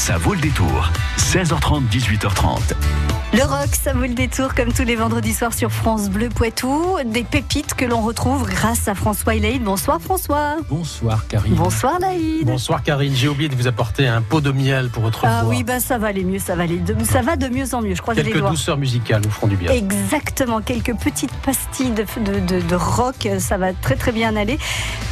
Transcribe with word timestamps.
Ça 0.00 0.16
vaut 0.16 0.32
le 0.32 0.40
détour. 0.40 0.88
16h30, 1.18 1.82
18h30. 1.90 2.72
Le 3.32 3.42
rock, 3.44 3.68
ça 3.80 3.92
vaut 3.92 4.02
le 4.02 4.08
détour 4.14 4.54
comme 4.56 4.72
tous 4.72 4.82
les 4.82 4.96
vendredis 4.96 5.34
soirs 5.34 5.52
sur 5.54 5.70
France 5.70 6.08
Bleu 6.10 6.30
Poitou. 6.30 6.96
Des 7.04 7.22
pépites 7.22 7.74
que 7.74 7.84
l'on 7.84 8.00
retrouve 8.00 8.48
grâce 8.48 8.88
à 8.88 8.94
François 8.96 9.34
Laïd. 9.34 9.62
Bonsoir 9.62 10.00
François. 10.00 10.56
Bonsoir 10.68 11.26
Karine. 11.28 11.54
Bonsoir 11.54 12.00
Laïd. 12.00 12.44
Bonsoir 12.46 12.82
Karine. 12.82 13.14
J'ai 13.14 13.28
oublié 13.28 13.48
de 13.48 13.54
vous 13.54 13.68
apporter 13.68 14.08
un 14.08 14.20
pot 14.22 14.40
de 14.40 14.50
miel 14.50 14.88
pour 14.88 15.02
votre 15.04 15.24
Ah 15.26 15.42
voix. 15.44 15.50
oui, 15.54 15.62
bah 15.62 15.78
ça 15.78 15.98
va 15.98 16.08
aller 16.08 16.24
mieux, 16.24 16.40
ça 16.40 16.56
va 16.56 16.64
aller 16.64 16.78
de, 16.78 16.96
ça 17.04 17.22
va 17.22 17.36
de 17.36 17.46
mieux 17.48 17.72
en 17.74 17.82
mieux. 17.82 17.94
Je 17.94 18.02
croise 18.02 18.16
les 18.16 18.24
Quelques 18.24 18.38
doigts. 18.38 18.50
douceurs 18.50 18.78
musicales 18.78 19.20
nous 19.24 19.30
feront 19.30 19.46
du 19.46 19.56
bien. 19.56 19.70
Exactement, 19.70 20.60
quelques 20.60 20.96
petites 20.96 21.32
pastilles 21.44 21.92
de, 21.92 22.04
de, 22.24 22.40
de- 22.40 22.60
de 22.66 22.74
rock, 22.74 23.28
ça 23.38 23.58
va 23.58 23.72
très 23.74 23.94
très 23.94 24.10
bien 24.12 24.34
aller. 24.34 24.58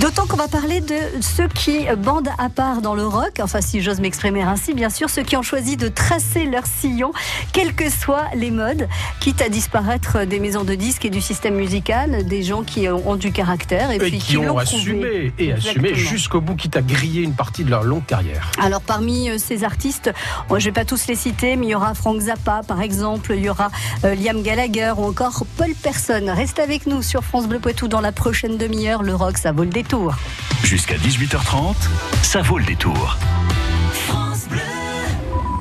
D'autant 0.01 0.27
qu'on 0.27 0.37
va 0.37 0.49
parler 0.49 0.81
de 0.81 0.97
ceux 1.21 1.47
qui 1.49 1.87
bandent 1.99 2.31
à 2.39 2.49
part 2.49 2.81
dans 2.83 2.95
le 2.97 3.07
rock, 3.07 3.39
enfin 3.41 3.61
si 3.61 3.81
j'ose 3.81 4.01
m'exprimer 4.01 4.43
ainsi, 4.43 4.75
bien 4.79 4.91
sûr, 4.91 5.11
ceux 5.11 5.25
qui 5.25 5.37
ont 5.37 5.43
choisi 5.43 5.77
de 5.77 5.89
tracer 5.89 6.45
leur 6.45 6.65
sillon, 6.65 7.11
quelles 7.53 7.75
que 7.75 7.91
soient 7.91 8.27
les 8.37 8.53
modes, 8.53 8.87
quitte 9.19 9.43
à 9.43 9.49
disparaître 9.49 10.25
des 10.25 10.39
maisons 10.39 10.63
de 10.63 10.77
disques 10.77 11.05
et 11.05 11.11
du 11.11 11.21
système 11.21 11.57
musical, 11.57 12.25
des 12.25 12.45
gens 12.45 12.63
qui 12.63 12.89
ont, 12.89 13.11
ont 13.11 13.17
du 13.17 13.33
caractère 13.33 13.91
et, 13.91 13.97
Et 13.97 13.99
puis 13.99 14.19
qui 14.19 14.37
ont 14.37 14.57
assumé 14.57 15.33
et 15.37 15.53
assumé 15.53 15.97
jusqu'au 15.97 16.41
bout, 16.41 16.55
quitte 16.55 16.77
à 16.77 16.83
griller 16.83 17.23
une 17.23 17.35
partie 17.35 17.65
de 17.65 17.71
leur 17.71 17.83
longue 17.83 18.07
carrière. 18.07 18.53
Alors 18.63 18.81
parmi 18.81 19.29
euh, 19.29 19.39
ces 19.39 19.65
artistes, 19.65 20.13
bon, 20.49 20.61
je 20.61 20.67
vais 20.67 20.73
pas 20.73 20.85
tous 20.85 21.09
les 21.09 21.17
citer, 21.17 21.57
mais 21.57 21.67
il 21.67 21.71
y 21.71 21.75
aura 21.75 21.95
Frank 21.95 22.21
Zappa 22.21 22.61
par 22.63 22.81
exemple, 22.81 23.33
il 23.35 23.43
y 23.43 23.49
aura 23.49 23.73
euh, 24.05 24.15
Liam 24.15 24.43
Gallagher 24.43 24.93
ou 24.97 25.07
encore 25.07 25.45
Paul 25.57 25.75
Person. 25.83 26.33
Reste 26.33 26.61
avec 26.61 26.87
nous 26.87 27.03
sur 27.03 27.25
France 27.25 27.49
Bleu 27.49 27.59
Poitou 27.59 27.89
dans 27.89 28.01
la 28.01 28.13
prochaine 28.13 28.57
demi-heure. 28.57 29.03
Le 29.03 29.17
rock, 29.17 29.39
ça 29.39 29.51
vaut 29.51 29.65
le 29.65 29.71
détour. 29.71 30.15
Jusqu'à 30.63 30.97
18h30, 30.99 31.75
ça 32.23 32.43
vaut 32.43 32.59
le 32.59 32.65
détour. 32.65 33.19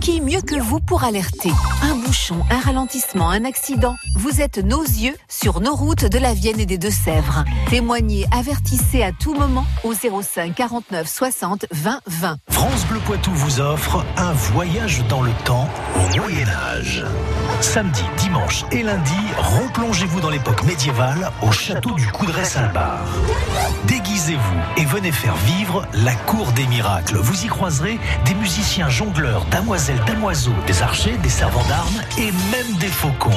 Qui 0.07 0.16
mieux 0.27 0.41
que 0.41 0.59
vous 0.59 0.81
pour 0.81 1.05
alerter 1.05 1.51
Un 1.81 1.95
bouchon, 1.95 2.35
un 2.49 2.59
ralentissement, 2.59 3.29
un 3.29 3.45
accident 3.45 3.95
Vous 4.17 4.41
êtes 4.41 4.57
nos 4.57 4.83
yeux 4.83 5.15
sur 5.29 5.61
nos 5.61 5.73
routes 5.73 6.03
de 6.03 6.19
la 6.19 6.33
Vienne 6.33 6.59
et 6.59 6.65
des 6.65 6.77
Deux-Sèvres. 6.77 7.45
Témoignez, 7.69 8.25
avertissez 8.31 9.03
à 9.03 9.13
tout 9.13 9.33
moment 9.33 9.65
au 9.85 9.93
05 9.93 10.53
49 10.53 11.07
60 11.07 11.65
20 11.71 12.01
20. 12.07 12.37
France 12.49 12.85
Bleu 12.89 12.99
Poitou 13.05 13.31
vous 13.31 13.61
offre 13.61 14.03
un 14.17 14.33
voyage 14.33 15.01
dans 15.07 15.21
le 15.21 15.31
temps 15.45 15.69
au 15.95 16.19
Moyen 16.19 16.47
Âge. 16.49 17.05
Samedi, 17.61 18.03
dimanche 18.17 18.65
et 18.71 18.83
lundi, 18.83 19.13
replongez-vous 19.37 20.19
dans 20.19 20.29
l'époque 20.29 20.63
médiévale 20.63 21.31
au 21.41 21.51
château 21.51 21.91
du 21.91 22.05
Coudray-Salbar. 22.07 23.05
Déguisez-vous 23.85 24.81
et 24.81 24.85
venez 24.85 25.11
faire 25.11 25.35
vivre 25.37 25.85
la 25.93 26.13
cour 26.13 26.51
des 26.51 26.67
miracles. 26.67 27.15
Vous 27.17 27.45
y 27.45 27.47
croiserez 27.47 27.97
des 28.25 28.33
musiciens 28.35 28.89
jongleurs, 28.89 29.45
damoiselles, 29.45 30.01
des 30.65 30.81
archers, 30.81 31.15
des 31.21 31.29
servants 31.29 31.63
d'armes 31.69 32.01
et 32.17 32.31
même 32.51 32.77
des 32.79 32.87
faucons. 32.87 33.29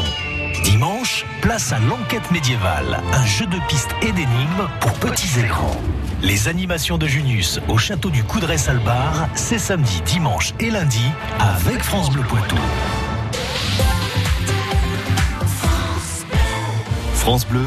Dimanche, 0.64 1.26
place 1.42 1.72
à 1.72 1.78
l'enquête 1.78 2.30
médiévale, 2.30 3.02
un 3.12 3.26
jeu 3.26 3.46
de 3.46 3.58
pistes 3.68 3.94
et 4.00 4.12
d'énigmes 4.12 4.66
pour 4.80 4.92
petits 4.92 5.40
et 5.40 5.46
grands. 5.46 5.76
Les 6.22 6.48
animations 6.48 6.96
de 6.96 7.06
Junius 7.06 7.60
au 7.68 7.76
château 7.76 8.08
du 8.08 8.24
Coudray-Salbar, 8.24 9.28
c'est 9.34 9.58
samedi, 9.58 10.00
dimanche 10.06 10.54
et 10.58 10.70
lundi 10.70 11.04
avec 11.38 11.82
France 11.82 12.10
Bleu 12.10 12.22
Poitou. 12.22 12.56
France 17.14 17.46
Bleu, 17.46 17.66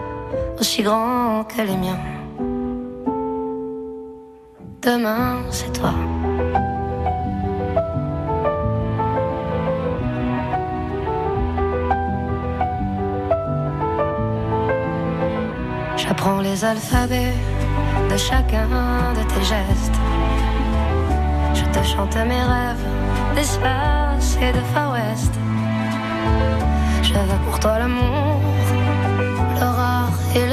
aussi 0.61 0.83
grands 0.83 1.43
que 1.43 1.61
les 1.63 1.75
miens. 1.75 1.99
Demain, 4.83 5.39
c'est 5.49 5.73
toi. 5.73 5.93
J'apprends 15.97 16.41
les 16.41 16.63
alphabets 16.63 17.33
de 18.11 18.17
chacun 18.17 18.67
de 19.17 19.23
tes 19.31 19.43
gestes. 19.53 19.99
Je 21.55 21.65
te 21.73 21.83
chante 21.83 22.15
mes 22.31 22.43
rêves 22.53 22.87
d'espace 23.35 24.37
et 24.39 24.51
de 24.53 24.63
Far 24.73 24.93
West. 24.93 25.33
Je 27.01 27.13
veux 27.13 27.41
pour 27.45 27.59
toi 27.59 27.79
l'amour, 27.79 28.30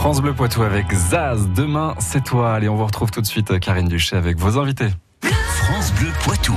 France 0.00 0.22
Bleu 0.22 0.32
Poitou 0.32 0.62
avec 0.62 0.90
Zaz. 0.94 1.46
Demain, 1.54 1.94
c'est 1.98 2.24
toi. 2.24 2.54
Allez, 2.54 2.70
on 2.70 2.74
vous 2.74 2.86
retrouve 2.86 3.10
tout 3.10 3.20
de 3.20 3.26
suite, 3.26 3.60
Karine 3.60 3.86
Duché, 3.86 4.16
avec 4.16 4.38
vos 4.38 4.58
invités. 4.58 4.88
France 5.20 5.92
Bleu 5.92 6.08
Poitou. 6.24 6.54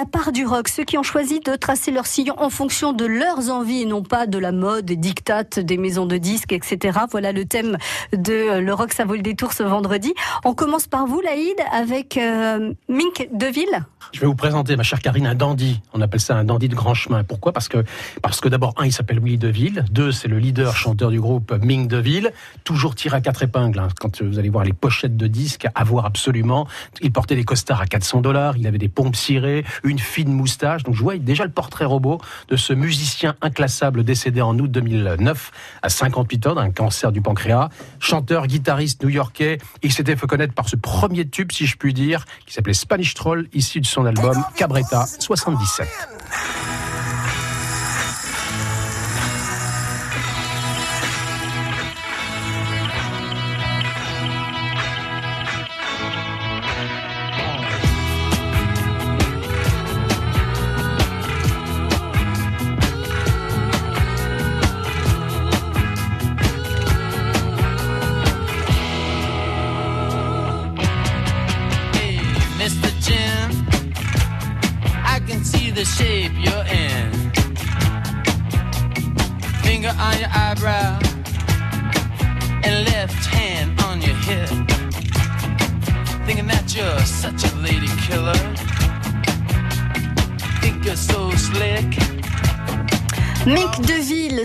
À 0.00 0.06
part 0.06 0.32
du 0.32 0.46
rock, 0.46 0.68
ceux 0.68 0.84
qui 0.84 0.96
ont 0.96 1.02
choisi 1.02 1.40
de 1.40 1.56
tracer 1.56 1.90
leur 1.90 2.06
sillon 2.06 2.34
en 2.38 2.48
fonction 2.48 2.94
de 2.94 3.04
leurs 3.04 3.50
envies 3.50 3.82
et 3.82 3.84
non 3.84 4.02
pas 4.02 4.26
de 4.26 4.38
la 4.38 4.50
mode, 4.50 4.86
des 4.86 4.96
dictates 4.96 5.58
des 5.58 5.76
maisons 5.76 6.06
de 6.06 6.16
disques, 6.16 6.52
etc. 6.54 7.00
Voilà 7.10 7.32
le 7.32 7.44
thème 7.44 7.76
de 8.14 8.32
euh, 8.32 8.60
Le 8.62 8.72
Rock, 8.72 8.94
ça 8.94 9.04
vaut 9.04 9.14
le 9.16 9.20
détour 9.20 9.52
ce 9.52 9.62
vendredi. 9.62 10.14
On 10.46 10.54
commence 10.54 10.86
par 10.86 11.06
vous, 11.06 11.20
Laïd, 11.20 11.56
avec 11.70 12.16
euh, 12.16 12.72
Mink 12.88 13.28
Deville. 13.34 13.84
Je 14.12 14.20
vais 14.20 14.26
vous 14.26 14.34
présenter, 14.34 14.74
ma 14.74 14.82
chère 14.82 15.00
Karine, 15.00 15.26
un 15.26 15.34
dandy. 15.34 15.82
On 15.92 16.00
appelle 16.00 16.20
ça 16.20 16.34
un 16.34 16.44
dandy 16.44 16.68
de 16.68 16.74
grand 16.74 16.94
chemin. 16.94 17.22
Pourquoi? 17.22 17.52
Parce 17.52 17.68
que, 17.68 17.84
parce 18.22 18.40
que 18.40 18.48
d'abord, 18.48 18.72
un, 18.78 18.86
il 18.86 18.92
s'appelle 18.92 19.20
Willy 19.20 19.36
Deville. 19.38 19.84
Deux, 19.90 20.12
c'est 20.12 20.28
le 20.28 20.38
leader 20.38 20.74
chanteur 20.74 21.10
du 21.10 21.20
groupe 21.20 21.52
Ming 21.62 21.86
Deville. 21.88 22.32
Toujours 22.64 22.94
tiré 22.94 23.18
à 23.18 23.20
quatre 23.20 23.42
épingles. 23.42 23.78
hein. 23.78 23.88
Quand 24.00 24.22
vous 24.22 24.38
allez 24.38 24.48
voir 24.48 24.64
les 24.64 24.72
pochettes 24.72 25.16
de 25.18 25.26
disques, 25.26 25.66
à 25.74 25.84
voir 25.84 26.06
absolument. 26.06 26.66
Il 27.02 27.12
portait 27.12 27.36
des 27.36 27.44
costards 27.44 27.82
à 27.82 27.86
400 27.86 28.22
dollars. 28.22 28.56
Il 28.56 28.66
avait 28.66 28.78
des 28.78 28.88
pompes 28.88 29.14
cirées, 29.14 29.64
fine 29.98 30.32
moustache. 30.32 30.82
Donc 30.82 30.94
je 30.94 31.02
vois 31.02 31.16
déjà 31.18 31.44
le 31.44 31.50
portrait 31.50 31.84
robot 31.84 32.20
de 32.48 32.56
ce 32.56 32.72
musicien 32.72 33.34
inclassable 33.40 34.04
décédé 34.04 34.40
en 34.40 34.58
août 34.58 34.70
2009 34.70 35.50
à 35.82 35.88
58 35.88 36.46
ans 36.48 36.54
d'un 36.54 36.70
cancer 36.70 37.12
du 37.12 37.20
pancréas. 37.20 37.68
Chanteur, 37.98 38.46
guitariste 38.46 39.02
new-yorkais. 39.02 39.58
Il 39.82 39.92
s'était 39.92 40.16
fait 40.16 40.26
connaître 40.26 40.54
par 40.54 40.68
ce 40.68 40.76
premier 40.76 41.28
tube, 41.28 41.52
si 41.52 41.66
je 41.66 41.76
puis 41.76 41.94
dire, 41.94 42.24
qui 42.46 42.54
s'appelait 42.54 42.74
Spanish 42.74 43.14
Troll, 43.14 43.48
issu 43.52 43.80
de 43.80 43.86
son 43.86 44.06
album 44.06 44.42
Cabretta 44.56 45.06
77. 45.18 46.79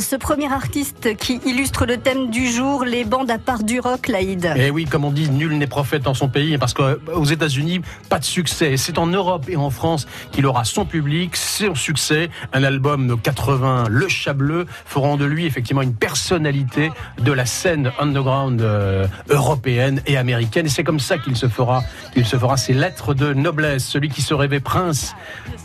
Ce 0.06 0.16
premier 0.16 0.54
artiste 0.54 1.18
qui 1.18 1.42
illustre 1.46 1.88
le 1.88 1.98
thème 1.98 2.30
du 2.30 2.48
jour, 2.48 2.86
les 2.86 3.06
bandes 3.06 3.32
à 3.32 3.40
part 3.40 3.64
du 3.64 3.80
rock, 3.80 4.08
Laïd. 4.08 4.54
Et 4.56 4.70
oui, 4.70 4.86
comme 4.86 5.04
on 5.04 5.12
dit, 5.12 5.32
nul 5.32 5.58
n'est 5.58 5.66
prophète 5.66 6.04
dans 6.04 6.14
son 6.14 6.30
pays, 6.30 6.60
parce 6.60 6.76
qu'aux 6.76 7.24
États-Unis, 7.24 7.82
pas 8.08 8.20
de 8.20 8.24
succès. 8.24 8.78
C'est 8.78 9.00
en 9.00 9.08
Europe 9.08 9.46
et 9.50 9.56
en 9.56 9.72
France 9.72 10.06
qu'il 10.32 10.46
aura 10.46 10.64
son 10.64 10.86
public, 10.86 11.36
son 11.36 11.74
succès. 11.74 12.30
Un 12.54 12.64
album 12.64 13.08
de 13.08 13.16
80, 13.16 13.86
Le 13.90 14.08
Chableux, 14.08 14.68
feront 14.86 15.18
de 15.18 15.26
lui 15.26 15.48
effectivement 15.48 15.82
une 15.82 15.96
personnalité 15.96 16.92
de 17.20 17.32
la 17.32 17.48
scène 17.48 17.92
underground 18.00 18.62
euh, 18.62 19.08
européenne 19.30 20.02
et 20.06 20.18
américaine. 20.18 20.68
Et 20.68 20.70
c'est 20.70 20.84
comme 20.84 21.00
ça 21.00 21.18
qu'il 21.18 21.36
se 21.36 21.48
fera, 21.48 21.82
qu'il 22.14 22.28
se 22.28 22.38
fera 22.38 22.58
ses 22.58 22.74
lettres 22.74 23.16
de 23.16 23.34
noblesse. 23.34 23.86
Celui 23.86 24.10
qui 24.10 24.22
se 24.22 24.36
rêvait 24.36 24.60
prince 24.60 25.16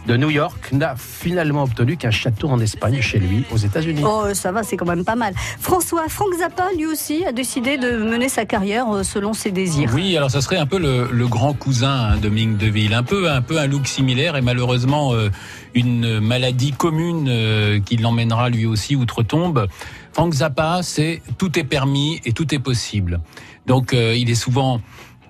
de 0.06 0.16
New 0.16 0.30
York 0.30 0.72
n'a 0.72 0.94
finalement 0.96 1.64
obtenu 1.64 1.98
qu'un 1.98 2.10
château 2.10 2.48
en 2.48 2.58
Espagne 2.58 3.02
chez 3.02 3.18
lui, 3.18 3.44
aux 3.52 3.58
États-Unis. 3.58 4.02
Oh, 4.04 4.29
ça 4.34 4.52
va, 4.52 4.62
c'est 4.62 4.76
quand 4.76 4.86
même 4.86 5.04
pas 5.04 5.16
mal. 5.16 5.34
François, 5.58 6.08
Frank 6.08 6.28
Zappa, 6.38 6.68
lui 6.76 6.86
aussi, 6.86 7.24
a 7.24 7.32
décidé 7.32 7.78
de 7.78 7.96
mener 7.96 8.28
sa 8.28 8.44
carrière 8.44 8.88
euh, 8.90 9.02
selon 9.02 9.32
ses 9.32 9.50
désirs. 9.50 9.90
Oui, 9.94 10.16
alors 10.16 10.30
ça 10.30 10.40
serait 10.40 10.56
un 10.56 10.66
peu 10.66 10.78
le, 10.78 11.28
grand 11.28 11.52
cousin 11.54 12.12
hein, 12.12 12.16
de 12.16 12.28
Ming 12.28 12.56
Deville, 12.56 12.94
un 12.94 13.02
peu, 13.02 13.30
un 13.30 13.42
peu 13.42 13.58
un 13.58 13.66
look 13.66 13.86
similaire 13.86 14.36
et 14.36 14.40
malheureusement 14.40 15.14
euh, 15.14 15.30
une 15.74 16.20
maladie 16.20 16.72
commune 16.72 17.28
euh, 17.28 17.80
qui 17.80 17.96
l'emmènera 17.96 18.48
lui 18.48 18.66
aussi 18.66 18.96
outre-tombe. 18.96 19.68
Frank 20.12 20.32
Zappa, 20.34 20.80
c'est 20.82 21.22
tout 21.38 21.58
est 21.58 21.64
permis 21.64 22.20
et 22.24 22.32
tout 22.32 22.52
est 22.54 22.58
possible. 22.58 23.20
Donc 23.66 23.94
euh, 23.94 24.16
il 24.16 24.30
est 24.30 24.34
souvent 24.34 24.80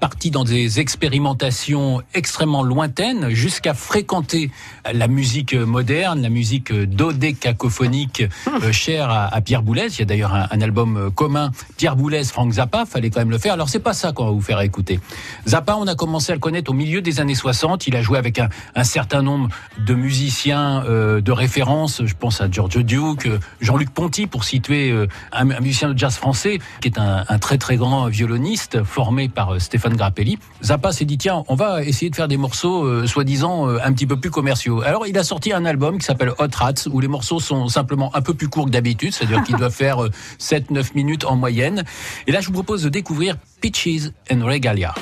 parti 0.00 0.31
dans 0.31 0.44
des 0.44 0.81
expérimentations 0.81 2.02
extrêmement 2.14 2.62
lointaines 2.62 3.29
jusqu'à 3.31 3.75
fréquenter 3.75 4.50
la 4.93 5.08
musique 5.08 5.55
moderne, 5.55 6.23
la 6.23 6.31
musique 6.31 6.73
dodécacophonique 6.73 8.25
euh, 8.62 8.73
chère 8.73 9.11
à, 9.11 9.41
Pierre 9.43 9.62
Boulez. 9.62 9.88
Il 9.91 9.99
y 10.00 10.02
a 10.02 10.06
d'ailleurs 10.06 10.35
un, 10.35 10.61
album 10.61 11.11
commun 11.14 11.50
Pierre 11.76 11.97
Boulez, 11.97 12.25
Franck 12.25 12.52
Zappa, 12.55 12.87
fallait 12.87 13.11
quand 13.11 13.20
même 13.20 13.31
le 13.31 13.38
faire. 13.38 13.55
Alors 13.55 13.69
c'est 13.69 13.81
pas 13.81 13.93
ça 13.93 14.12
qu'on 14.12 14.25
va 14.25 14.31
vous 14.31 14.41
faire 14.41 14.61
écouter. 14.61 15.00
Zappa, 15.47 15.76
on 15.76 15.87
a 15.87 15.94
commencé 15.94 16.32
à 16.32 16.35
le 16.35 16.41
connaître 16.41 16.70
au 16.70 16.75
milieu 16.75 17.02
des 17.02 17.20
années 17.20 17.35
60. 17.35 17.87
Il 17.87 17.97
a 17.97 18.02
joué 18.02 18.19
avec 18.19 18.38
un, 18.38 18.85
certain 18.85 19.23
nombre 19.23 19.49
de 19.79 19.94
musiciens 19.94 20.85
euh, 20.85 21.20
de 21.20 21.32
référence. 21.32 22.02
Je 22.05 22.14
pense 22.14 22.41
à 22.41 22.50
Giorgio 22.50 22.82
Duke, 22.82 23.29
Jean-Luc 23.61 23.91
Ponty 23.91 24.26
pour 24.26 24.44
situer 24.44 24.91
euh, 24.91 25.06
un, 25.32 25.44
musicien 25.44 25.91
de 25.91 25.99
jazz 25.99 26.17
français 26.17 26.58
qui 26.81 26.88
est 26.88 26.99
un, 26.99 27.25
très 27.38 27.58
très 27.58 27.76
grand 27.76 28.06
violoniste 28.06 28.82
formé 28.82 29.29
par 29.29 29.55
euh, 29.55 29.58
Grappelli. 29.94 30.38
Zappa 30.62 30.92
s'est 30.92 31.04
dit 31.04 31.19
tiens, 31.19 31.44
on 31.48 31.54
va 31.54 31.82
essayer 31.82 32.10
de 32.10 32.16
faire 32.16 32.28
des 32.28 32.37
morceaux 32.37 32.84
euh, 32.84 33.06
soi-disant 33.06 33.69
euh, 33.69 33.78
un 33.82 33.92
petit 33.92 34.06
peu 34.06 34.19
plus 34.19 34.31
commerciaux. 34.31 34.82
Alors 34.82 35.06
il 35.06 35.16
a 35.19 35.25
sorti 35.25 35.52
un 35.52 35.64
album 35.64 35.98
qui 35.98 36.04
s'appelle 36.04 36.32
Hot 36.38 36.54
Rats 36.54 36.88
où 36.90 37.00
les 37.00 37.08
morceaux 37.08 37.40
sont 37.40 37.69
simplement 37.69 38.14
un 38.14 38.22
peu 38.22 38.34
plus 38.34 38.48
courts 38.48 38.66
que 38.66 38.70
d'habitude, 38.70 39.12
c'est-à-dire 39.12 39.42
qu'ils 39.42 39.56
doivent 39.56 39.75
faire 39.75 40.04
euh, 40.04 40.10
7-9 40.38 40.94
minutes 40.94 41.25
en 41.25 41.37
moyenne. 41.37 41.84
Et 42.26 42.32
là 42.32 42.40
je 42.40 42.46
vous 42.46 42.52
propose 42.52 42.82
de 42.82 42.88
découvrir 42.88 43.37
Peaches 43.60 44.10
and 44.31 44.44
Regalia. 44.44 44.94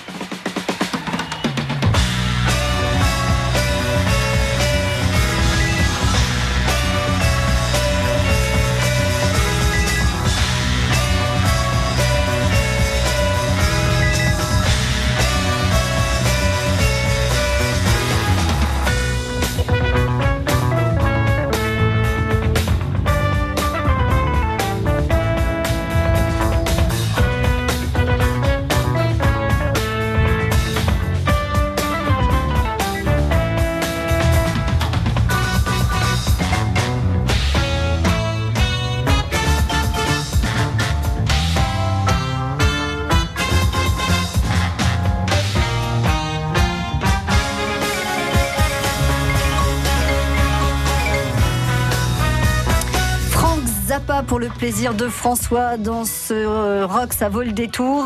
Zappa 54.08 54.22
pour 54.22 54.38
le 54.38 54.48
plaisir 54.48 54.94
de 54.94 55.06
François 55.06 55.76
dans 55.76 56.06
ce 56.06 56.32
euh, 56.32 56.86
rock, 56.86 57.12
ça 57.12 57.28
vaut 57.28 57.42
le 57.42 57.52
détour, 57.52 58.04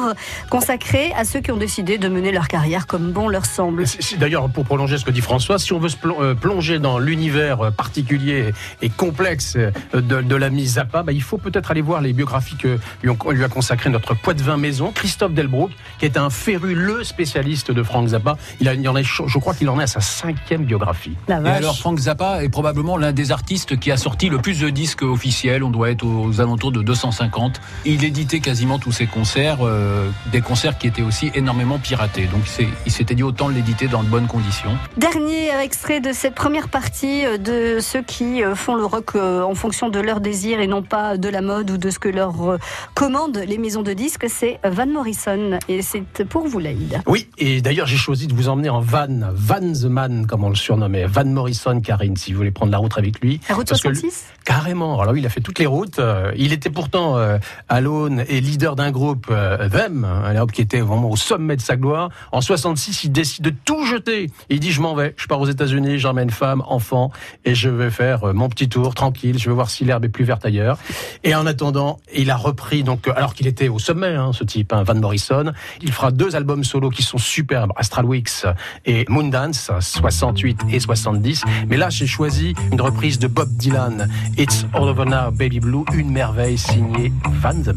consacré 0.51 1.13
à 1.17 1.25
ceux 1.25 1.41
qui 1.41 1.53
ont 1.53 1.57
décidé 1.57 1.97
de 1.97 2.09
mener 2.09 2.33
leur 2.33 2.49
carrière 2.49 2.89
comme 2.89 3.13
bon 3.13 3.29
leur 3.29 3.47
semble. 3.47 3.85
D'ailleurs, 4.19 4.49
pour 4.51 4.65
prolonger 4.65 4.99
ce 4.99 5.05
que 5.05 5.13
dit 5.13 5.21
François, 5.21 5.61
si 5.61 5.73
on 5.73 5.79
veut 5.79 5.89
se 5.89 5.97
euh, 6.05 6.35
plonger 6.35 6.81
dans 6.81 6.99
l'univers 6.99 7.61
euh, 7.61 7.71
particulier 7.71 8.53
et 8.81 8.89
complexe 8.89 9.57
de, 9.57 10.01
de 10.01 10.35
l'ami 10.37 10.67
Zappa, 10.67 11.05
bah, 11.05 11.13
il 11.13 11.23
faut 11.23 11.39
peut-être 11.39 11.71
aller 11.71 11.83
voir 11.83 12.01
les 12.01 12.13
biographies 12.13 12.57
que 12.57 12.79
lui, 13.05 13.11
ont- 13.11 13.31
lui 13.31 13.45
a 13.45 13.49
consacré 13.49 13.89
notre 13.89 14.15
Poitvin 14.15 14.57
Maison, 14.57 14.91
Christophe 14.93 15.33
Delbrook, 15.35 15.71
qui 16.01 16.07
est 16.07 16.17
un 16.17 16.31
féru, 16.31 16.75
le 16.75 17.05
spécialiste 17.05 17.71
de 17.71 17.83
Frank 17.85 18.09
Zappa. 18.09 18.37
Il, 18.61 18.69
a, 18.69 18.75
il 18.75 18.89
en 18.89 18.97
est, 18.97 19.05
je 19.05 19.39
crois 19.39 19.55
qu'il 19.55 19.69
en 19.69 19.79
est 19.79 19.85
à 19.85 19.87
sa 19.87 20.01
cinquième 20.01 20.65
biographie. 20.65 21.17
La 21.29 21.39
Et 21.39 21.43
vache. 21.43 21.57
alors 21.59 21.79
Frank 21.79 21.97
Zappa 21.99 22.43
est 22.43 22.49
probablement 22.49 22.97
l'un 22.97 23.13
des 23.13 23.31
artistes 23.31 23.79
qui 23.79 23.93
a 23.93 23.97
sorti 23.97 24.29
le 24.31 24.39
plus 24.39 24.59
de 24.59 24.69
disques 24.69 25.03
officiels. 25.03 25.63
On 25.63 25.71
doit 25.71 25.92
être 25.93 26.05
aux 26.05 26.41
alentours 26.41 26.73
de 26.73 26.83
250. 26.83 27.61
Il 27.85 28.05
éditait 28.05 28.41
quasiment 28.41 28.79
tous 28.79 28.93
ses 28.93 29.07
concerts, 29.07 29.59
euh, 29.63 30.09
des 30.31 30.41
concerts 30.41 30.79
qui 30.79 30.87
étaient 30.87 31.03
aussi 31.03 31.31
énormément 31.35 31.79
piratés. 31.79 32.27
Donc 32.27 32.43
il 32.87 32.93
s'était 32.93 33.15
dit 33.15 33.23
autant 33.23 33.49
l'éditer 33.49 33.89
dans 33.89 34.03
de 34.03 34.09
bonnes 34.09 34.27
conditions. 34.27 34.77
Dernier 34.97 35.51
extrait 35.63 36.01
de 36.01 36.13
cette 36.13 36.35
première 36.35 36.69
partie 36.69 37.25
euh, 37.25 37.39
de 37.39 37.81
ceux 37.81 38.03
qui 38.03 38.43
euh, 38.43 38.55
font 38.55 38.75
le 38.75 38.85
rock 38.85 39.15
en 39.15 39.55
fonction 39.55 39.89
de 39.89 40.01
leur 40.01 40.21
désir 40.21 40.61
et 40.61 40.67
non 40.67 40.83
pas 40.83 41.17
de 41.17 41.29
la 41.29 41.43
mode 41.43 41.71
ou 41.71 41.77
de 41.77 41.91
ce 41.91 41.99
que 41.99 42.09
leur 42.09 42.59
commandent 42.95 43.43
les 43.47 43.59
maisons 43.59 43.83
de 43.83 43.93
disques, 43.93 44.27
c'est 44.29 44.59
Van 44.65 44.87
Morrison 44.87 45.59
et 45.69 45.83
c'est 45.83 46.25
pour 46.25 46.47
vous 46.47 46.59
Laïd. 46.59 47.03
Oui, 47.07 47.29
et 47.39 47.61
d'ailleurs 47.61 47.87
j'ai 47.87 47.97
choisi 47.97 48.27
de 48.27 48.35
vous 48.35 48.49
emmener 48.49 48.71
en 48.71 48.81
van, 48.81 49.09
Van 49.35 49.61
the 49.61 49.85
Man 49.85 50.27
comme 50.27 50.45
on 50.45 50.49
le 50.49 50.55
surnommait, 50.55 51.05
Van 51.05 51.25
Morrison, 51.25 51.81
Karine, 51.81 52.17
si 52.17 52.33
vous 52.33 52.39
voulez 52.39 52.51
prendre 52.51 52.73
la 52.73 52.79
route 52.79 52.97
avec 52.97 53.21
lui. 53.21 53.41
La 53.49 53.55
route 53.55 53.69
Parce 53.69 53.83
que 53.83 53.95
66 53.95 54.25
Carrément. 54.45 55.01
Alors 55.01 55.15
oui, 55.15 55.21
il 55.21 55.27
a 55.27 55.29
fait 55.29 55.41
toutes 55.41 55.59
les 55.59 55.67
routes. 55.67 55.82
Euh, 55.99 56.33
Il 56.37 56.53
était 56.53 56.71
pourtant 56.71 57.17
euh, 57.17 57.39
à 57.69 57.81
l'aune 57.81 58.25
et 58.29 58.41
leader 58.41 58.77
d'un 58.77 58.91
groupe 58.91 59.27
Them, 59.27 60.05
hein, 60.05 60.23
alors, 60.25 60.47
qui 60.47 60.61
était 60.61 60.81
vraiment 60.81 61.11
au 61.11 61.17
sommet 61.17 61.57
de 61.57 61.61
sa 61.61 61.77
gloire. 61.77 62.11
En 62.33 62.41
66, 62.41 63.05
il 63.05 63.13
décide 63.13 63.45
de 63.45 63.51
tout 63.51 63.85
jeter. 63.85 64.31
Il 64.49 64.61
dit 64.61 64.73
je 64.73 64.81
m'en 64.81 64.95
vais, 64.95 65.15
je 65.17 65.27
pars 65.27 65.41
aux 65.41 65.47
États-Unis, 65.47 65.99
j'emmène 65.99 66.31
femme, 66.31 66.63
enfant, 66.67 67.11
et 67.45 67.55
je 67.55 67.69
vais 67.69 67.91
faire 67.91 68.29
euh, 68.29 68.33
mon 68.33 68.49
petit 68.49 68.69
tour 68.69 68.95
tranquille. 68.95 69.39
Je 69.39 69.49
vais 69.49 69.55
voir 69.55 69.71
si 69.71 69.85
l'herbe 69.85 70.05
est 70.05 70.09
plus 70.09 70.25
verte 70.25 70.45
ailleurs. 70.45 70.79
Et 71.25 71.35
en 71.35 71.47
attendant, 71.47 71.99
il 72.15 72.31
a 72.31 72.37
repris 72.37 72.83
donc 72.83 73.09
alors 73.09 73.35
qu'il 73.35 73.47
était 73.47 73.69
au 73.69 73.79
sommet, 73.79 74.15
hein, 74.15 74.33
ce 74.33 74.45
type, 74.45 74.73
hein, 74.73 74.83
Van 74.83 74.95
Morrison. 74.95 75.53
Il 75.81 75.93
fera 75.93 76.11
deux 76.11 76.37
albums 76.37 76.65
solo 76.65 76.91
qui 76.91 77.03
sont 77.03 77.19
superbes, 77.19 77.73
Astral 77.77 78.05
Weeks 78.05 78.47
et 78.85 79.05
Moondance, 79.09 79.71
68 79.81 80.61
et 80.71 80.81
70. 80.81 81.43
Mais 81.69 81.77
là, 81.77 81.91
j'ai 81.91 82.07
choisi 82.07 82.55
une 82.71 82.81
reprise 82.81 83.19
de 83.19 83.27
Bob 83.27 83.49
Dylan, 83.57 84.09
It's 84.39 84.67
All 84.73 84.89
Over 84.89 85.05
Now, 85.07 85.31
Baby 85.31 85.61
Blue, 85.61 85.72
une 85.95 86.11
merveille 86.11 86.59
signée 86.59 87.13
Van 87.41 87.55
the. 87.63 87.73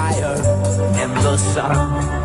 Fire 0.00 0.36
in 1.02 1.12
the 1.14 1.36
sun. 1.36 2.19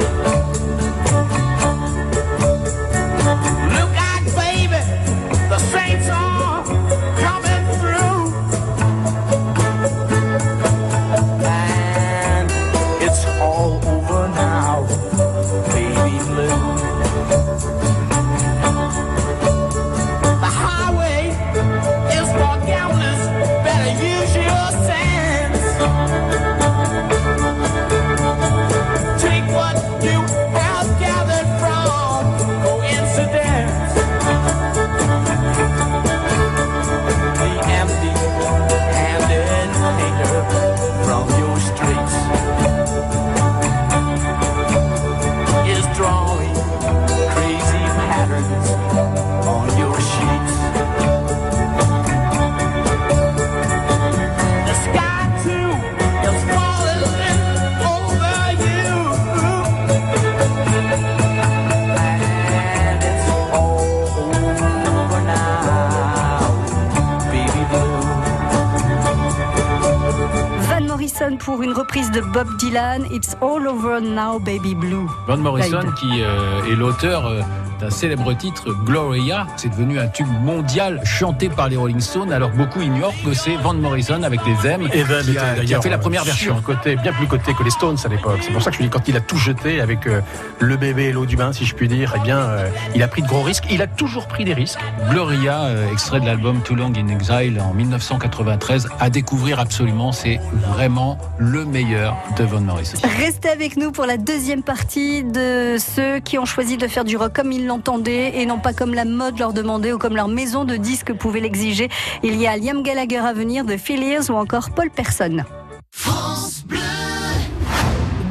Bob 72.35 72.57
Dylan, 72.57 73.09
It's 73.13 73.33
All 73.39 73.65
Over 73.65 74.01
Now 74.01 74.39
Baby 74.39 74.75
Blue. 74.75 75.09
Van 75.25 75.37
Morrison, 75.37 75.89
qui 75.97 76.21
euh, 76.21 76.65
est 76.69 76.75
l'auteur 76.75 77.31
d'un 77.79 77.89
célèbre 77.89 78.33
titre, 78.33 78.73
Gloria, 78.85 79.47
c'est 79.57 79.69
devenu 79.69 79.99
un 79.99 80.07
tube 80.07 80.27
mondial 80.41 81.01
chanté 81.03 81.49
par 81.49 81.69
les 81.69 81.77
Rolling 81.77 81.99
Stones, 81.99 82.31
alors 82.31 82.49
beaucoup 82.51 82.81
ignorent 82.81 83.13
que 83.25 83.33
c'est 83.33 83.55
Van 83.57 83.73
Morrison 83.73 84.23
avec 84.23 84.39
les 84.45 84.69
M 84.69 84.81
Et 84.83 84.89
qui, 84.89 84.99
était 84.99 85.39
a, 85.39 85.63
qui 85.63 85.75
a 85.75 85.81
fait 85.81 85.89
la 85.89 85.97
première 85.97 86.23
version. 86.23 86.61
Côté, 86.61 86.95
bien 86.95 87.13
plus 87.13 87.27
coté 87.27 87.53
que 87.53 87.63
les 87.63 87.69
Stones 87.69 87.97
à 88.03 88.07
l'époque. 88.07 88.39
C'est 88.41 88.51
pour 88.51 88.61
ça 88.61 88.71
que 88.71 88.77
je 88.77 88.83
dis 88.83 88.89
quand 88.89 89.07
il 89.07 89.15
a 89.17 89.21
tout 89.21 89.37
jeté 89.37 89.81
avec 89.81 90.07
euh, 90.07 90.21
le 90.59 90.77
bébé 90.77 91.05
et 91.05 91.11
l'eau 91.11 91.25
du 91.25 91.35
bain, 91.35 91.53
si 91.53 91.65
je 91.65 91.75
puis 91.75 91.87
dire, 91.87 92.13
eh 92.15 92.19
bien, 92.19 92.39
euh, 92.39 92.69
il 92.95 93.03
a 93.03 93.07
pris 93.07 93.21
de 93.21 93.27
gros 93.27 93.41
risques. 93.41 93.65
Il 93.69 93.81
a 93.81 93.87
toujours 93.87 94.27
pris 94.27 94.45
des 94.45 94.53
risques. 94.53 94.79
Gloria, 95.09 95.63
euh, 95.63 95.91
extrait 95.91 96.19
de 96.19 96.25
l'album 96.25 96.61
Too 96.61 96.75
Long 96.75 96.93
in 96.95 97.07
Exile 97.07 97.59
en 97.59 97.73
1993, 97.73 98.87
à 98.99 99.09
découvrir 99.09 99.59
absolument, 99.59 100.11
c'est 100.11 100.39
vraiment 100.73 101.17
le 101.37 101.65
meilleur 101.65 102.15
de 102.37 102.43
Van 102.43 102.61
Morrison. 102.61 102.97
Restez 103.19 103.49
avec 103.49 103.77
nous 103.77 103.91
pour 103.91 104.05
la 104.05 104.17
deuxième 104.17 104.63
partie 104.63 105.23
de 105.23 105.77
ceux 105.79 106.19
qui 106.19 106.37
ont 106.37 106.45
choisi 106.45 106.77
de 106.77 106.87
faire 106.87 107.03
du 107.03 107.17
rock 107.17 107.33
comme 107.33 107.51
ils 107.51 107.64
l'entendaient 107.65 108.39
et 108.39 108.45
non 108.45 108.59
pas 108.59 108.73
comme 108.73 108.93
la 108.93 109.05
mode 109.05 109.39
leur 109.39 109.53
demandait 109.53 109.93
ou 109.93 109.97
comme 109.97 110.15
leur 110.15 110.27
maison 110.27 110.63
de 110.63 110.75
disques 110.75 111.13
pouvait 111.13 111.39
l'exiger. 111.39 111.89
Il 112.23 112.39
y 112.39 112.47
a 112.47 112.57
Liam 112.57 112.83
Gallagher 112.83 113.17
à 113.17 113.33
venir 113.33 113.65
de 113.65 113.77
Phillies 113.77 114.29
ou 114.29 114.33
encore 114.33 114.71
Paul 114.71 114.89
Person. 114.89 115.43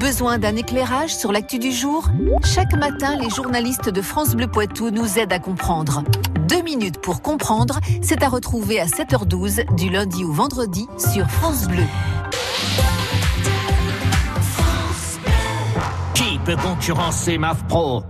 Besoin 0.00 0.38
d'un 0.38 0.55
éclairage 0.57 1.17
sur 1.17 1.33
l'actu 1.33 1.59
du 1.59 1.73
jour? 1.73 2.09
Chaque 2.45 2.75
matin, 2.75 3.17
les 3.17 3.31
journalistes 3.31 3.88
de 3.88 4.03
France 4.03 4.35
Bleu 4.35 4.47
Poitou 4.47 4.91
nous 4.91 5.19
aident 5.19 5.33
à 5.33 5.38
comprendre. 5.38 6.05
Deux 6.47 6.62
minutes 6.62 7.00
pour 7.00 7.23
comprendre, 7.23 7.81
c'est 8.03 8.23
à 8.23 8.29
retrouver 8.29 8.81
à 8.81 8.85
7h12 8.85 9.75
du 9.76 9.88
lundi 9.88 10.23
au 10.25 10.31
vendredi 10.31 10.87
sur 10.99 11.26
France 11.31 11.67
Bleu. 11.69 11.85
Qui 16.12 16.38
peut 16.45 16.57
concurrencer 16.57 17.38
MAF 17.38 17.64
Pro 17.67 18.03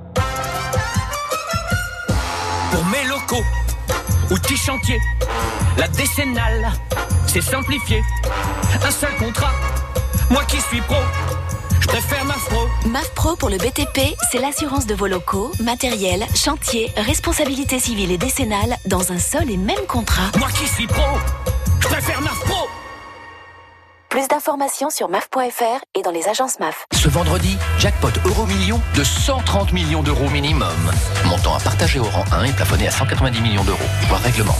Pour 2.74 2.84
mes 2.86 3.04
locaux, 3.04 3.44
outils 4.32 4.56
chantier, 4.56 5.00
la 5.78 5.86
décennale, 5.86 6.72
c'est 7.24 7.40
simplifié. 7.40 8.02
Un 8.84 8.90
seul 8.90 9.14
contrat, 9.16 9.52
moi 10.28 10.42
qui 10.48 10.60
suis 10.60 10.80
pro, 10.80 10.96
je 11.78 11.86
préfère 11.86 12.24
MAF 12.24 12.44
Pro. 12.48 12.66
MAF 12.88 13.14
Pro 13.14 13.36
pour 13.36 13.48
le 13.48 13.58
BTP, 13.58 14.16
c'est 14.32 14.40
l'assurance 14.40 14.86
de 14.86 14.94
vos 14.96 15.06
locaux, 15.06 15.52
matériel, 15.60 16.26
chantier, 16.34 16.90
responsabilité 16.96 17.78
civile 17.78 18.10
et 18.10 18.18
décennale 18.18 18.76
dans 18.86 19.12
un 19.12 19.20
seul 19.20 19.52
et 19.52 19.56
même 19.56 19.86
contrat. 19.86 20.32
Moi 20.40 20.48
qui 20.58 20.66
suis 20.66 20.88
pro, 20.88 21.04
Plus 24.14 24.28
d'informations 24.28 24.90
sur 24.90 25.08
maf.fr 25.08 25.82
et 25.96 26.02
dans 26.02 26.12
les 26.12 26.28
agences 26.28 26.60
MAF. 26.60 26.86
Ce 26.92 27.08
vendredi, 27.08 27.58
jackpot 27.80 28.12
euro 28.26 28.46
million 28.46 28.80
de 28.94 29.02
130 29.02 29.72
millions 29.72 30.04
d'euros 30.04 30.30
minimum. 30.30 30.92
Montant 31.26 31.56
à 31.56 31.58
partager 31.58 31.98
au 31.98 32.04
rang 32.04 32.24
1 32.30 32.44
et 32.44 32.52
plafonné 32.52 32.86
à 32.86 32.92
190 32.92 33.40
millions 33.40 33.64
d'euros. 33.64 33.82
Voir 34.06 34.20
règlement. 34.20 34.54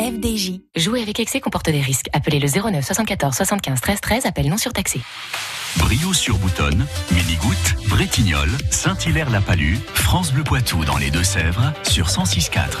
FDJ. 0.00 0.60
Jouer 0.74 1.02
avec 1.02 1.20
excès 1.20 1.40
comporte 1.40 1.68
des 1.68 1.82
risques. 1.82 2.08
Appelez 2.14 2.38
le 2.38 2.48
09 2.48 2.82
74 2.82 3.36
75 3.36 3.78
13 3.78 4.00
13. 4.00 4.24
Appel 4.24 4.48
non 4.48 4.56
surtaxé. 4.56 5.02
Brio 5.76 6.14
sur 6.14 6.38
Boutonne, 6.38 6.86
Minigoutte, 7.12 7.74
Bretignolles, 7.88 8.56
Saint-Hilaire-la-Palue, 8.70 9.76
France 9.92 10.32
Bleu 10.32 10.44
Poitou 10.44 10.86
dans 10.86 10.96
les 10.96 11.10
Deux-Sèvres 11.10 11.74
sur 11.82 12.06
106.4. 12.06 12.78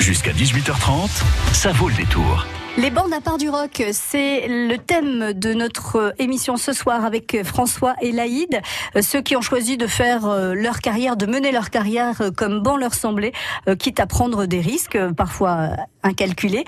Jusqu'à 0.00 0.32
18h30, 0.32 1.08
ça 1.54 1.72
vaut 1.72 1.88
le 1.88 1.94
détour. 1.94 2.44
Les 2.76 2.90
bandes 2.90 3.12
à 3.12 3.20
part 3.20 3.38
du 3.38 3.48
rock, 3.48 3.84
c'est 3.92 4.48
le 4.48 4.76
thème 4.78 5.32
de 5.32 5.54
notre 5.54 6.12
émission 6.18 6.56
ce 6.56 6.72
soir 6.72 7.04
avec 7.04 7.40
François 7.44 7.94
et 8.02 8.10
Laïd, 8.10 8.60
Euh, 8.96 9.02
ceux 9.02 9.22
qui 9.22 9.36
ont 9.36 9.40
choisi 9.40 9.76
de 9.76 9.86
faire 9.86 10.26
euh, 10.26 10.54
leur 10.54 10.80
carrière, 10.80 11.16
de 11.16 11.26
mener 11.26 11.52
leur 11.52 11.70
carrière 11.70 12.20
euh, 12.20 12.30
comme 12.30 12.62
bon 12.62 12.76
leur 12.76 12.94
semblait, 12.94 13.32
quitte 13.78 14.00
à 14.00 14.06
prendre 14.06 14.46
des 14.46 14.60
risques, 14.60 14.98
parfois 15.16 15.70
incalculés. 16.02 16.64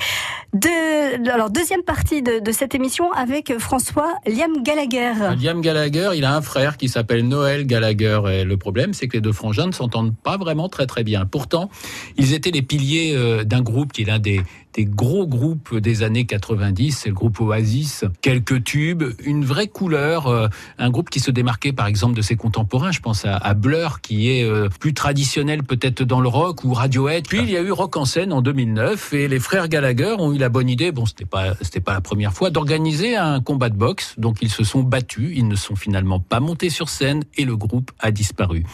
De, 0.54 1.28
alors, 1.30 1.50
deuxième 1.50 1.82
partie 1.82 2.22
de, 2.22 2.38
de 2.38 2.52
cette 2.52 2.74
émission 2.74 3.10
avec 3.12 3.58
François 3.58 4.14
Liam 4.26 4.62
Gallagher. 4.62 5.12
Liam 5.42 5.60
Gallagher, 5.60 6.10
il 6.14 6.24
a 6.24 6.34
un 6.34 6.40
frère 6.40 6.76
qui 6.76 6.88
s'appelle 6.88 7.26
Noël 7.26 7.66
Gallagher. 7.66 8.20
Et 8.30 8.44
le 8.44 8.56
problème, 8.56 8.94
c'est 8.94 9.08
que 9.08 9.14
les 9.14 9.20
deux 9.20 9.32
frangins 9.32 9.66
ne 9.66 9.72
s'entendent 9.72 10.14
pas 10.16 10.36
vraiment 10.36 10.68
très 10.68 10.86
très 10.86 11.04
bien. 11.04 11.26
Pourtant, 11.26 11.68
ils 12.16 12.32
étaient 12.32 12.52
les 12.52 12.62
piliers 12.62 13.44
d'un 13.44 13.60
groupe 13.60 13.92
qui 13.92 14.02
est 14.02 14.06
l'un 14.06 14.18
des, 14.18 14.42
des 14.76 14.84
gros 14.84 15.26
groupes 15.26 15.74
des 15.74 16.02
années 16.02 16.26
90, 16.26 16.92
c'est 16.92 17.08
le 17.08 17.14
groupe 17.14 17.40
Oasis. 17.40 18.04
Quelques 18.20 18.62
tubes, 18.62 19.04
une 19.24 19.42
vraie 19.42 19.68
couleur, 19.68 20.26
euh, 20.26 20.48
un 20.78 20.90
groupe 20.90 21.08
qui 21.08 21.18
se 21.18 21.30
démarquait 21.30 21.72
par 21.72 21.86
exemple 21.86 22.14
de 22.14 22.20
ses 22.20 22.36
contemporains. 22.36 22.92
Je 22.92 23.00
pense 23.00 23.24
à, 23.24 23.54
Blur, 23.54 24.02
qui 24.02 24.30
est 24.30 24.44
euh, 24.44 24.68
plus 24.68 24.92
traditionnel 24.92 25.62
peut-être 25.62 26.02
dans 26.02 26.20
le 26.20 26.28
rock, 26.28 26.62
ou 26.64 26.74
Radiohead. 26.74 27.26
Puis 27.26 27.38
il 27.38 27.50
y 27.50 27.56
a 27.56 27.62
eu 27.62 27.70
Rock 27.70 27.96
en 27.96 28.04
scène 28.04 28.34
en 28.34 28.42
2009, 28.42 29.14
et 29.14 29.28
les 29.28 29.38
frères 29.38 29.68
Gallagher 29.68 30.14
ont 30.18 30.32
eu 30.32 30.38
la 30.38 30.50
bonne 30.50 30.68
idée, 30.68 30.92
bon 30.92 31.06
c'était 31.06 31.24
pas, 31.24 31.54
c'était 31.62 31.80
pas 31.80 31.94
la 31.94 32.02
première 32.02 32.34
fois, 32.34 32.50
d'organiser 32.50 33.16
un 33.16 33.40
combat 33.40 33.70
de 33.70 33.76
boxe. 33.76 34.14
Donc 34.18 34.38
ils 34.42 34.50
se 34.50 34.62
sont 34.62 34.82
battus, 34.82 35.32
ils 35.34 35.48
ne 35.48 35.56
sont 35.56 35.74
finalement 35.74 36.20
pas 36.20 36.40
montés 36.40 36.68
sur 36.68 36.90
scène, 36.90 37.24
et 37.38 37.46
le 37.46 37.56
groupe 37.56 37.92
a 37.98 38.10
disparu. 38.10 38.64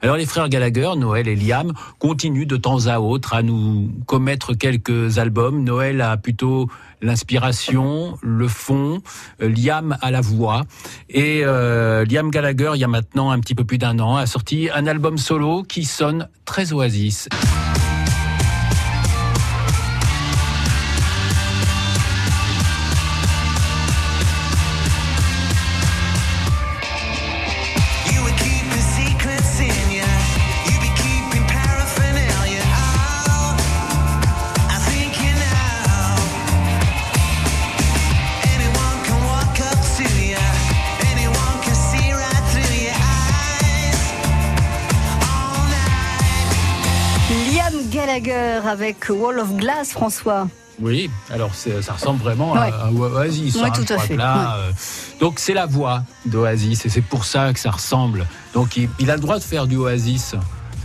Alors 0.00 0.16
les 0.16 0.26
frères 0.26 0.48
Gallagher, 0.48 0.90
Noël 0.96 1.28
et 1.28 1.36
Liam, 1.36 1.72
continuent 2.00 2.48
de 2.48 2.56
temps 2.56 2.86
à 2.88 2.98
autre 2.98 3.34
à 3.34 3.42
nous 3.42 3.92
commettre 4.06 4.54
quelques 4.54 5.18
albums. 5.18 5.51
Noël 5.60 6.00
a 6.00 6.16
plutôt 6.16 6.68
l'inspiration, 7.00 8.18
le 8.22 8.48
fond, 8.48 9.02
euh, 9.40 9.48
Liam 9.48 9.96
a 10.00 10.10
la 10.10 10.20
voix. 10.20 10.64
Et 11.10 11.42
euh, 11.44 12.04
Liam 12.04 12.30
Gallagher, 12.30 12.72
il 12.74 12.80
y 12.80 12.84
a 12.84 12.88
maintenant 12.88 13.30
un 13.30 13.40
petit 13.40 13.54
peu 13.54 13.64
plus 13.64 13.78
d'un 13.78 13.98
an, 13.98 14.16
a 14.16 14.26
sorti 14.26 14.68
un 14.74 14.86
album 14.86 15.18
solo 15.18 15.62
qui 15.62 15.84
sonne 15.84 16.28
très 16.44 16.72
oasis. 16.72 17.28
Avec 48.72 49.06
Wall 49.10 49.38
of 49.38 49.52
Glass, 49.56 49.90
François. 49.92 50.48
Oui, 50.80 51.10
alors 51.30 51.50
ça 51.54 51.92
ressemble 51.92 52.20
vraiment 52.20 52.52
Ouais. 52.54 52.58
à, 52.72 52.86
à 52.86 52.90
Oasis. 52.90 53.54
Ouais, 53.56 53.64
hein, 53.66 53.70
tout 53.70 53.92
à 53.92 53.98
fait, 53.98 54.16
là, 54.16 54.34
ouais. 54.34 54.70
euh, 54.70 54.72
donc 55.20 55.34
c'est 55.38 55.52
la 55.52 55.66
voix 55.66 56.02
d'Oasis 56.24 56.86
et 56.86 56.88
c'est 56.88 57.02
pour 57.02 57.24
ça 57.26 57.52
que 57.52 57.58
ça 57.60 57.70
ressemble. 57.70 58.26
Donc 58.54 58.76
il, 58.78 58.88
il 58.98 59.10
a 59.10 59.14
le 59.14 59.20
droit 59.20 59.38
de 59.38 59.44
faire 59.44 59.66
du 59.66 59.76
Oasis. 59.76 60.34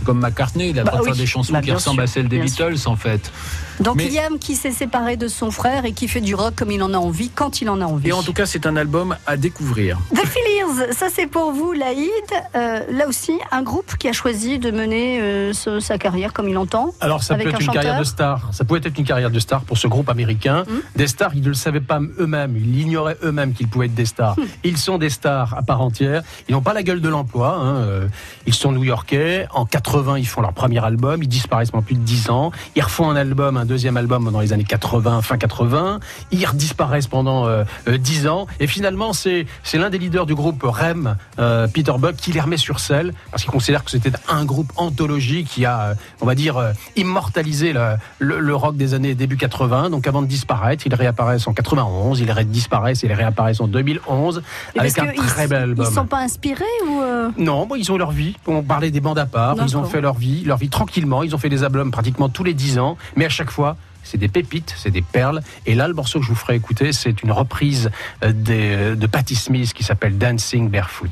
Comme 0.04 0.20
McCartney, 0.20 0.68
il 0.70 0.78
a 0.78 0.82
le 0.82 0.84
Bah 0.84 0.92
droit 0.92 1.00
de 1.00 1.04
oui, 1.04 1.08
faire 1.16 1.16
des 1.16 1.26
chansons 1.26 1.52
bah 1.54 1.60
qui 1.62 1.72
ressemblent 1.72 1.96
sûr, 1.96 2.04
à 2.04 2.06
celles 2.06 2.28
des 2.28 2.46
sûr. 2.46 2.68
Beatles 2.68 2.86
en 2.88 2.96
fait. 2.96 3.32
Donc 3.80 3.96
Mais- 3.96 4.08
Liam 4.08 4.38
qui 4.38 4.56
s'est 4.56 4.70
séparé 4.72 5.16
de 5.16 5.28
son 5.28 5.50
frère 5.50 5.84
et 5.84 5.92
qui 5.92 6.08
fait 6.08 6.20
du 6.20 6.34
rock 6.34 6.54
comme 6.56 6.70
il 6.70 6.82
en 6.82 6.92
a 6.94 6.98
envie, 6.98 7.30
quand 7.30 7.60
il 7.60 7.70
en 7.70 7.80
a 7.80 7.84
envie. 7.84 8.08
Et 8.08 8.12
en 8.12 8.22
tout 8.22 8.32
cas, 8.32 8.46
c'est 8.46 8.66
un 8.66 8.76
album 8.76 9.16
à 9.26 9.36
découvrir. 9.36 9.98
The 10.14 10.26
Fillers, 10.26 10.92
ça 10.94 11.06
c'est 11.14 11.26
pour 11.26 11.52
vous, 11.52 11.72
Laïd. 11.72 12.10
Euh, 12.56 12.80
là 12.90 13.06
aussi, 13.08 13.32
un 13.52 13.62
groupe 13.62 13.96
qui 13.98 14.08
a 14.08 14.12
choisi 14.12 14.58
de 14.58 14.70
mener 14.70 15.20
euh, 15.20 15.52
ce- 15.52 15.80
sa 15.80 15.98
carrière 15.98 16.32
comme 16.32 16.48
il 16.48 16.56
entend. 16.58 16.92
Alors 17.00 17.22
ça 17.22 17.34
avec 17.34 17.44
peut 17.46 17.50
être 17.50 17.56
un 17.56 17.60
une 17.60 17.66
chanteur. 17.66 17.82
carrière 17.82 18.00
de 18.00 18.04
star. 18.06 18.48
Ça 18.52 18.64
pouvait 18.64 18.80
être 18.84 18.98
une 18.98 19.04
carrière 19.04 19.30
de 19.30 19.38
star 19.38 19.62
pour 19.62 19.78
ce 19.78 19.86
groupe 19.86 20.08
américain. 20.08 20.64
Hmm. 20.68 20.80
Des 20.96 21.06
stars, 21.06 21.34
ils 21.34 21.42
ne 21.42 21.48
le 21.48 21.54
savaient 21.54 21.80
pas 21.80 22.00
eux-mêmes. 22.18 22.56
Ils 22.56 22.80
ignoraient 22.80 23.16
eux-mêmes 23.22 23.52
qu'ils 23.52 23.68
pouvaient 23.68 23.86
être 23.86 23.94
des 23.94 24.06
stars. 24.06 24.38
Hmm. 24.38 24.44
Ils 24.64 24.76
sont 24.78 24.98
des 24.98 25.10
stars 25.10 25.54
à 25.56 25.62
part 25.62 25.80
entière. 25.80 26.22
Ils 26.48 26.52
n'ont 26.52 26.62
pas 26.62 26.72
la 26.72 26.82
gueule 26.82 27.00
de 27.00 27.08
l'emploi. 27.08 27.54
hein. 27.60 27.76
Euh, 27.76 28.08
Ils 28.46 28.54
sont 28.54 28.72
new-yorkais. 28.72 29.46
En 29.52 29.64
80, 29.66 30.18
ils 30.18 30.26
font 30.26 30.40
leur 30.40 30.52
premier 30.52 30.82
album. 30.84 31.22
Ils 31.22 31.28
disparaissent 31.28 31.70
pendant 31.70 31.82
plus 31.84 31.94
de 31.94 32.00
10 32.00 32.30
ans. 32.30 32.50
Ils 32.76 32.82
refont 32.82 33.10
un 33.10 33.16
album, 33.16 33.56
un 33.56 33.67
deuxième 33.68 33.96
album 33.96 34.28
dans 34.32 34.40
les 34.40 34.52
années 34.52 34.64
80, 34.64 35.22
fin 35.22 35.38
80. 35.38 36.00
Ils 36.32 36.44
redisparaissent 36.44 37.06
pendant 37.06 37.46
euh, 37.46 37.62
euh, 37.86 37.98
10 37.98 38.26
ans. 38.26 38.46
Et 38.58 38.66
finalement, 38.66 39.12
c'est 39.12 39.46
l'un 39.74 39.90
des 39.90 39.98
leaders 39.98 40.26
du 40.26 40.34
groupe 40.34 40.60
REM, 40.64 41.16
euh, 41.38 41.68
Peter 41.68 41.92
Buck, 41.98 42.16
qui 42.16 42.32
les 42.32 42.40
remet 42.40 42.56
sur 42.56 42.80
selle 42.80 43.14
parce 43.30 43.42
qu'il 43.44 43.52
considère 43.52 43.84
que 43.84 43.90
c'était 43.92 44.10
un 44.28 44.44
groupe 44.44 44.72
anthologie 44.76 45.44
qui 45.44 45.64
a, 45.64 45.80
euh, 45.90 45.94
on 46.20 46.26
va 46.26 46.34
dire, 46.34 46.56
immortalisé 46.96 47.72
le, 47.72 47.94
le- 48.18 48.40
le 48.40 48.54
rock 48.54 48.76
des 48.76 48.94
années 48.94 49.14
début 49.14 49.36
80. 49.36 49.90
Donc 49.90 50.06
avant 50.06 50.22
de 50.22 50.26
disparaître, 50.26 50.86
ils 50.86 50.94
réapparaissent 50.94 51.46
en 51.46 51.52
91, 51.52 52.20
ils 52.20 52.26
disparaissent 52.48 53.04
et 53.04 53.06
ils 53.06 53.12
réapparaissent 53.12 53.60
en 53.60 53.68
2011 53.68 54.42
Et 54.74 54.80
avec 54.80 54.98
un 54.98 55.06
très 55.12 55.46
bel 55.46 55.62
album. 55.62 55.86
Ils 55.88 55.94
sont 55.94 56.06
pas 56.06 56.18
inspirés 56.20 56.64
ou 56.88 57.00
euh, 57.00 57.28
Non, 57.38 57.66
bon, 57.66 57.74
ils 57.76 57.90
ont 57.92 57.96
leur 57.98 58.10
vie. 58.10 58.34
On 58.46 58.62
parlait 58.62 58.90
des 58.90 59.00
bandes 59.00 59.18
à 59.18 59.26
part. 59.26 59.56
Ils 59.66 59.76
ont 59.76 59.84
fait 59.84 60.00
leur 60.00 60.14
vie, 60.14 60.44
leur 60.44 60.56
vie 60.58 60.68
tranquillement. 60.68 61.22
Ils 61.22 61.34
ont 61.34 61.38
fait 61.38 61.48
des 61.48 61.62
albums 61.64 61.90
pratiquement 61.90 62.28
tous 62.28 62.44
les 62.44 62.54
10 62.54 62.78
ans. 62.78 62.96
Mais 63.16 63.24
à 63.26 63.28
chaque 63.28 63.50
fois, 63.50 63.57
c'est 64.04 64.18
des 64.18 64.28
pépites, 64.28 64.74
c'est 64.76 64.90
des 64.90 65.02
perles. 65.02 65.42
Et 65.66 65.74
là, 65.74 65.86
le 65.88 65.94
morceau 65.94 66.18
que 66.20 66.24
je 66.24 66.30
vous 66.30 66.36
ferai 66.36 66.54
écouter, 66.56 66.92
c'est 66.92 67.22
une 67.22 67.32
reprise 67.32 67.90
euh, 68.22 68.32
des- 68.32 68.96
de 68.96 69.06
Patti 69.06 69.34
Smith 69.36 69.72
qui 69.74 69.84
s'appelle 69.84 70.16
Dancing 70.16 70.70
Barefoot. 70.70 71.10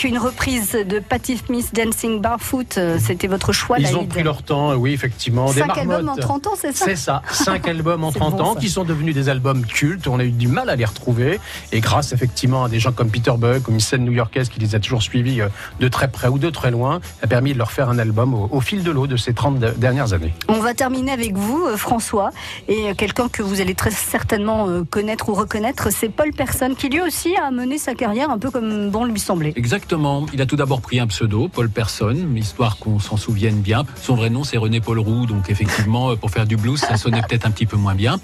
Fillers 0.00 0.08
avec 0.08 0.09
une 0.09 0.09
reprise 0.20 0.72
de 0.72 0.98
Patti 1.00 1.36
Smith 1.38 1.70
Dancing 1.74 2.20
Barefoot. 2.20 2.76
Euh, 2.78 2.98
C'était 3.00 3.26
votre 3.26 3.52
choix, 3.52 3.78
Ils 3.78 3.96
ont 3.96 4.06
pris 4.06 4.22
leur 4.22 4.42
temps, 4.42 4.74
oui, 4.74 4.92
effectivement. 4.92 5.46
Des 5.52 5.60
Cinq 5.60 5.78
albums 5.78 5.96
en 6.00 6.02
marmottes. 6.04 6.20
30 6.20 6.46
ans, 6.46 6.50
c'est 6.56 6.76
ça 6.76 6.84
C'est 6.84 6.96
ça, 6.96 7.22
cinq 7.32 7.66
albums 7.74 8.04
en 8.04 8.12
C'est 8.12 8.18
30 8.18 8.36
bon, 8.36 8.42
ans 8.44 8.54
ça. 8.54 8.60
qui 8.60 8.68
sont 8.68 8.84
devenus 8.84 9.14
des 9.14 9.28
albums 9.28 9.64
cultes. 9.66 10.06
On 10.06 10.18
a 10.20 10.24
eu 10.24 10.30
du 10.30 10.48
mal 10.48 10.68
à 10.70 10.76
les 10.76 10.84
retrouver. 10.84 11.40
Et 11.72 11.80
grâce 11.80 12.12
effectivement 12.12 12.64
à 12.64 12.68
des 12.68 12.78
gens 12.80 12.92
comme 12.92 13.10
Peter 13.10 13.32
Buck, 13.36 13.62
comme 13.62 13.74
une 13.74 13.80
scène 13.80 14.04
new-yorkaise 14.04 14.48
qui 14.48 14.60
les 14.60 14.74
a 14.74 14.80
toujours 14.80 15.02
suivis 15.02 15.40
euh, 15.40 15.48
de 15.80 15.88
très 15.88 16.08
près 16.08 16.28
ou 16.28 16.38
de 16.38 16.50
très 16.50 16.70
loin, 16.70 17.00
a 17.22 17.26
permis 17.26 17.52
de 17.52 17.58
leur 17.58 17.72
faire 17.72 17.88
un 17.88 17.98
album 17.98 18.34
au, 18.34 18.48
au 18.52 18.60
fil 18.60 18.82
de 18.82 18.90
l'eau 18.90 19.06
de 19.06 19.16
ces 19.16 19.34
30 19.34 19.58
de- 19.58 19.70
dernières 19.70 20.12
années. 20.12 20.34
On 20.48 20.60
va 20.60 20.74
terminer 20.74 21.12
avec 21.12 21.34
vous, 21.36 21.64
euh, 21.66 21.76
François, 21.76 22.30
et 22.68 22.94
quelqu'un 22.96 23.28
que 23.28 23.42
vous 23.42 23.60
allez 23.60 23.74
très 23.74 23.90
certainement 23.90 24.68
connaître 24.90 25.28
ou 25.28 25.34
reconnaître, 25.34 25.90
c'est 25.92 26.08
Paul 26.08 26.32
Person, 26.32 26.74
qui 26.74 26.88
lui 26.88 27.00
aussi 27.00 27.34
a 27.36 27.50
mené 27.50 27.78
sa 27.78 27.94
carrière 27.94 28.30
un 28.30 28.38
peu 28.38 28.50
comme 28.50 28.90
bon 28.90 29.04
lui 29.04 29.18
semblait. 29.20 29.52
Exactement. 29.56 30.09
Il 30.32 30.40
a 30.40 30.46
tout 30.46 30.56
d'abord 30.56 30.80
pris 30.80 31.00
un 31.00 31.06
pseudo, 31.06 31.48
Paul 31.48 31.68
Person, 31.68 32.36
histoire 32.36 32.78
qu'on 32.78 32.98
s'en 32.98 33.16
souvienne 33.16 33.60
bien. 33.60 33.84
Son 34.00 34.14
vrai 34.14 34.30
nom, 34.30 34.44
c'est 34.44 34.56
René 34.56 34.80
Paul 34.80 34.98
Roux, 34.98 35.26
donc 35.26 35.50
effectivement, 35.50 36.10
euh, 36.10 36.16
pour 36.16 36.30
faire 36.30 36.46
du 36.46 36.56
blues, 36.56 36.78
ça 36.80 36.96
sonnait 36.96 37.22
peut-être 37.22 37.46
un 37.46 37.50
petit 37.50 37.66
peu 37.66 37.76
moins 37.76 37.94
bien. 37.94 38.20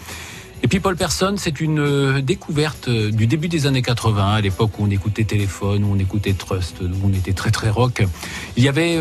Et 0.62 0.68
puis 0.68 0.80
Paul 0.80 0.96
Person, 0.96 1.34
c'est 1.36 1.60
une 1.60 1.80
euh, 1.80 2.20
découverte 2.22 2.88
euh, 2.88 3.10
du 3.10 3.26
début 3.26 3.48
des 3.48 3.66
années 3.66 3.82
80, 3.82 4.34
à 4.34 4.40
l'époque 4.40 4.78
où 4.78 4.84
on 4.84 4.90
écoutait 4.90 5.24
Téléphone, 5.24 5.84
où 5.84 5.92
on 5.92 5.98
écoutait 5.98 6.32
Trust, 6.32 6.80
où 6.80 7.06
on 7.06 7.12
était 7.12 7.34
très 7.34 7.50
très 7.50 7.70
rock. 7.70 8.02
Il 8.56 8.64
y 8.64 8.68
avait 8.68 8.98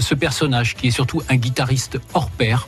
ce 0.00 0.14
personnage 0.14 0.74
qui 0.74 0.88
est 0.88 0.90
surtout 0.90 1.22
un 1.28 1.36
guitariste 1.36 1.98
hors 2.12 2.30
pair, 2.30 2.66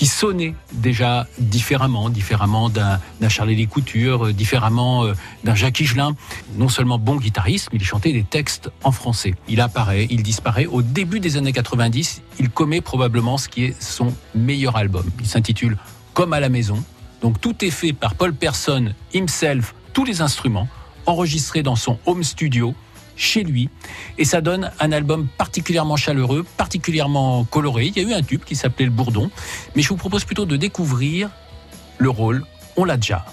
qui 0.00 0.06
sonnait 0.06 0.54
déjà 0.72 1.26
différemment, 1.38 2.08
différemment 2.08 2.70
d'un 2.70 3.28
Charlie 3.28 3.54
Lee 3.54 3.66
Couture, 3.66 4.28
euh, 4.28 4.32
différemment 4.32 5.04
euh, 5.04 5.12
d'un 5.44 5.54
Jacques 5.54 5.78
Higelin. 5.78 6.16
Non 6.56 6.70
seulement 6.70 6.98
bon 6.98 7.16
guitariste, 7.16 7.68
mais 7.70 7.78
il 7.78 7.84
chantait 7.84 8.14
des 8.14 8.22
textes 8.22 8.70
en 8.82 8.92
français. 8.92 9.34
Il 9.46 9.60
apparaît, 9.60 10.06
il 10.08 10.22
disparaît. 10.22 10.64
Au 10.64 10.80
début 10.80 11.20
des 11.20 11.36
années 11.36 11.52
90, 11.52 12.22
il 12.38 12.48
commet 12.48 12.80
probablement 12.80 13.36
ce 13.36 13.50
qui 13.50 13.64
est 13.64 13.82
son 13.82 14.14
meilleur 14.34 14.78
album. 14.78 15.04
Il 15.20 15.26
s'intitule 15.26 15.76
Comme 16.14 16.32
à 16.32 16.40
la 16.40 16.48
maison. 16.48 16.82
Donc 17.20 17.38
tout 17.38 17.62
est 17.62 17.70
fait 17.70 17.92
par 17.92 18.14
Paul 18.14 18.32
Person 18.32 18.94
himself, 19.12 19.74
tous 19.92 20.06
les 20.06 20.22
instruments, 20.22 20.66
enregistrés 21.04 21.62
dans 21.62 21.76
son 21.76 21.98
home 22.06 22.24
studio 22.24 22.74
chez 23.20 23.44
lui 23.44 23.68
et 24.18 24.24
ça 24.24 24.40
donne 24.40 24.70
un 24.80 24.92
album 24.92 25.28
particulièrement 25.36 25.96
chaleureux, 25.96 26.44
particulièrement 26.56 27.44
coloré. 27.44 27.86
Il 27.94 28.02
y 28.02 28.04
a 28.04 28.08
eu 28.08 28.14
un 28.14 28.22
tube 28.22 28.42
qui 28.44 28.56
s'appelait 28.56 28.86
Le 28.86 28.90
Bourdon, 28.90 29.30
mais 29.76 29.82
je 29.82 29.88
vous 29.88 29.96
propose 29.96 30.24
plutôt 30.24 30.46
de 30.46 30.56
découvrir 30.56 31.30
le 31.98 32.08
rôle 32.08 32.44
On 32.76 32.84
l'a 32.84 32.96
déjà. 32.96 33.26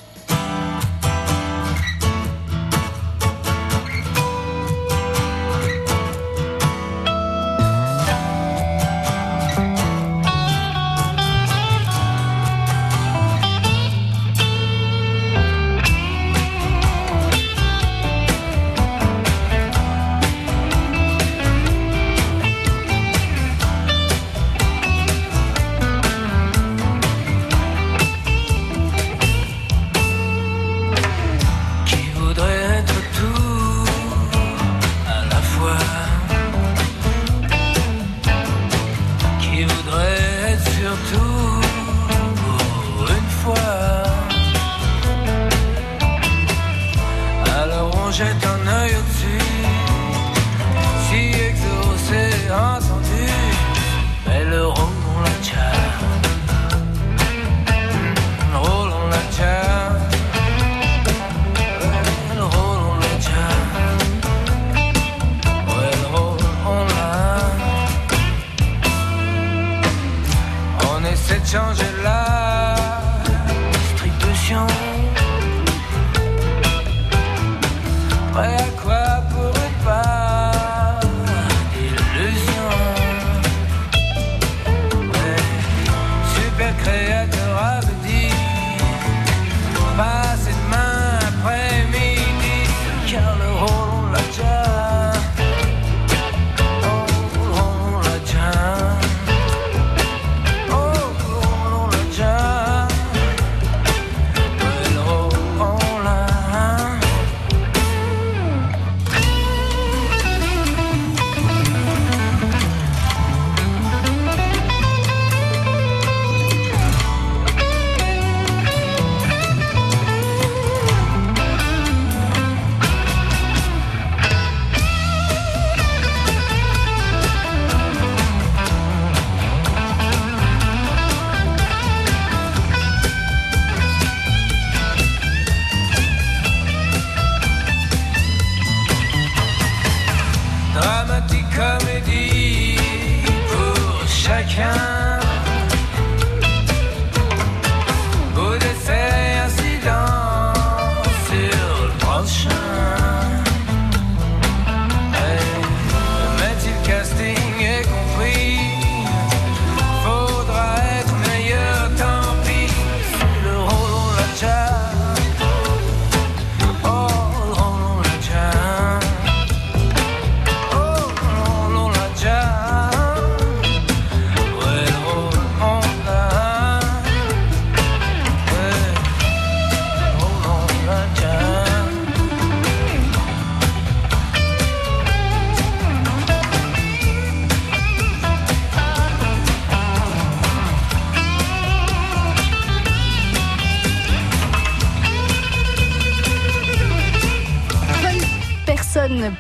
Changer 71.58 71.87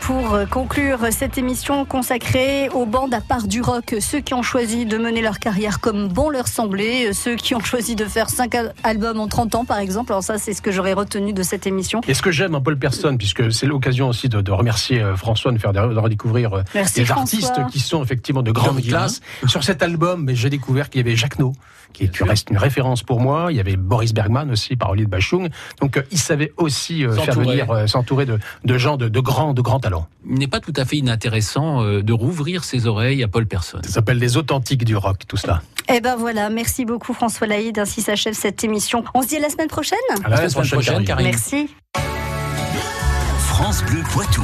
pour 0.07 0.35
euh, 0.35 0.45
conclure 0.45 0.99
cette 1.11 1.37
émission 1.37 1.83
consacrée 1.83 2.69
aux 2.69 2.85
bandes 2.85 3.13
à 3.13 3.19
part 3.19 3.45
du 3.45 3.61
rock, 3.61 3.93
ceux 3.99 4.21
qui 4.21 4.33
ont 4.33 4.41
choisi 4.41 4.85
de 4.85 4.97
mener 4.97 5.19
leur 5.19 5.37
carrière 5.37 5.81
comme 5.81 6.07
bon 6.07 6.29
leur 6.29 6.47
semblait, 6.47 7.09
euh, 7.09 7.13
ceux 7.13 7.35
qui 7.35 7.53
ont 7.55 7.59
choisi 7.59 7.97
de 7.97 8.05
faire 8.05 8.29
5 8.29 8.55
albums 8.85 9.19
en 9.19 9.27
30 9.27 9.55
ans 9.55 9.65
par 9.65 9.79
exemple. 9.79 10.13
Alors 10.13 10.23
ça 10.23 10.37
c'est 10.37 10.53
ce 10.53 10.61
que 10.61 10.71
j'aurais 10.71 10.93
retenu 10.93 11.33
de 11.33 11.43
cette 11.43 11.67
émission. 11.67 11.99
Et 12.07 12.13
ce 12.13 12.21
que 12.21 12.31
j'aime 12.31 12.55
un 12.55 12.61
Paul 12.61 12.79
Personne, 12.79 13.17
puisque 13.17 13.51
c'est 13.51 13.65
l'occasion 13.65 14.07
aussi 14.07 14.29
de, 14.29 14.39
de 14.39 14.51
remercier 14.53 15.01
euh, 15.01 15.17
François, 15.17 15.51
de 15.51 15.57
faire 15.57 15.73
de, 15.73 15.79
redécouvrir 15.79 16.63
Merci, 16.73 17.01
des 17.01 17.05
François. 17.05 17.39
artistes 17.39 17.67
qui 17.69 17.81
sont 17.81 18.01
effectivement 18.01 18.43
de 18.43 18.51
grande 18.51 18.81
classe. 18.81 19.19
Sur 19.45 19.65
cet 19.65 19.83
album, 19.83 20.23
mais 20.23 20.35
j'ai 20.35 20.49
découvert 20.49 20.89
qu'il 20.89 21.01
y 21.01 21.03
avait 21.03 21.17
Jacques 21.17 21.37
No, 21.37 21.51
qui 21.93 22.05
est, 22.05 22.15
qui 22.15 22.23
reste 22.23 22.49
une 22.49 22.57
référence 22.57 23.03
pour 23.03 23.19
moi. 23.19 23.47
Il 23.49 23.57
y 23.57 23.59
avait 23.59 23.75
Boris 23.75 24.13
Bergman 24.13 24.49
aussi, 24.51 24.75
parolier 24.75 25.05
de 25.05 25.09
Bachung. 25.09 25.49
Donc 25.81 26.01
il 26.11 26.17
savait 26.17 26.53
aussi 26.57 27.05
euh, 27.05 27.11
faire 27.13 27.33
S'entourer. 27.33 27.45
venir, 27.45 27.71
euh, 27.71 27.87
s'entourer 27.87 28.25
de, 28.25 28.39
de 28.63 28.77
gens 28.77 28.97
de, 28.97 29.09
de 29.09 29.19
grands, 29.19 29.53
de 29.53 29.61
grands 29.61 29.79
talents. 29.79 29.96
Il 30.29 30.39
n'est 30.39 30.47
pas 30.47 30.59
tout 30.59 30.73
à 30.75 30.85
fait 30.85 30.97
inintéressant 30.97 31.83
euh, 31.83 32.01
de 32.01 32.13
rouvrir 32.13 32.63
ses 32.63 32.87
oreilles 32.87 33.23
à 33.23 33.27
Paul 33.27 33.45
Person. 33.45 33.79
Ça 33.83 33.91
s'appelle 33.91 34.17
les 34.17 34.37
authentiques 34.37 34.83
du 34.83 34.95
rock, 34.95 35.19
tout 35.27 35.37
cela. 35.37 35.61
Eh 35.89 36.01
ben 36.01 36.15
voilà, 36.15 36.49
merci 36.49 36.83
beaucoup 36.83 37.13
François 37.13 37.47
Laïd, 37.47 37.79
ainsi 37.79 38.01
s'achève 38.01 38.33
cette 38.33 38.63
émission. 38.63 39.03
On 39.13 39.21
se 39.21 39.29
dit 39.29 39.37
à 39.37 39.39
la 39.39 39.49
semaine 39.49 39.69
prochaine 39.69 39.97
À 40.23 40.29
la 40.29 40.49
semaine 40.49 40.67
prochaine, 40.67 41.05
Karine. 41.05 41.27
Merci. 41.27 41.69
France 43.37 43.83
Bleu 43.85 44.03
Poitou. 44.11 44.43